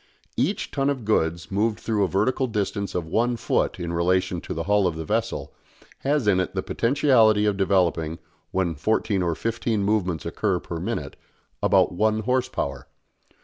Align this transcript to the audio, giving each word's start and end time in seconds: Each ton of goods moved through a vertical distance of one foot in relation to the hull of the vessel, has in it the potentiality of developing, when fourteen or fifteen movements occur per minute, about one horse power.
Each 0.35 0.71
ton 0.71 0.89
of 0.89 1.05
goods 1.05 1.51
moved 1.51 1.79
through 1.79 2.03
a 2.03 2.07
vertical 2.07 2.47
distance 2.47 2.95
of 2.95 3.05
one 3.05 3.37
foot 3.37 3.79
in 3.79 3.93
relation 3.93 4.41
to 4.41 4.53
the 4.55 4.63
hull 4.63 4.87
of 4.87 4.95
the 4.95 5.05
vessel, 5.05 5.53
has 5.99 6.27
in 6.27 6.39
it 6.39 6.55
the 6.55 6.63
potentiality 6.63 7.45
of 7.45 7.55
developing, 7.55 8.17
when 8.49 8.73
fourteen 8.73 9.21
or 9.21 9.35
fifteen 9.35 9.83
movements 9.83 10.25
occur 10.25 10.59
per 10.59 10.79
minute, 10.79 11.17
about 11.61 11.91
one 11.91 12.21
horse 12.21 12.49
power. 12.49 12.87